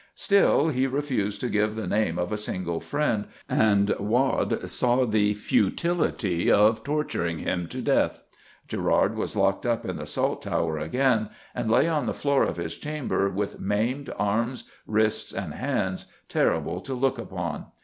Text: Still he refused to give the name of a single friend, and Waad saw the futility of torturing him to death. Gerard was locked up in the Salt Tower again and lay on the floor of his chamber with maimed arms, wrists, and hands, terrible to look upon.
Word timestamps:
Still 0.15 0.69
he 0.69 0.87
refused 0.87 1.41
to 1.41 1.47
give 1.47 1.75
the 1.75 1.85
name 1.85 2.17
of 2.17 2.31
a 2.31 2.35
single 2.39 2.79
friend, 2.79 3.27
and 3.47 3.93
Waad 3.99 4.67
saw 4.67 5.05
the 5.05 5.35
futility 5.35 6.51
of 6.51 6.83
torturing 6.83 7.37
him 7.37 7.67
to 7.67 7.83
death. 7.83 8.23
Gerard 8.67 9.15
was 9.15 9.35
locked 9.35 9.63
up 9.63 9.85
in 9.85 9.97
the 9.97 10.07
Salt 10.07 10.41
Tower 10.41 10.79
again 10.79 11.29
and 11.53 11.69
lay 11.69 11.87
on 11.87 12.07
the 12.07 12.15
floor 12.15 12.41
of 12.45 12.57
his 12.57 12.77
chamber 12.77 13.29
with 13.29 13.59
maimed 13.59 14.11
arms, 14.17 14.63
wrists, 14.87 15.33
and 15.33 15.53
hands, 15.53 16.07
terrible 16.27 16.79
to 16.81 16.95
look 16.95 17.19
upon. 17.19 17.67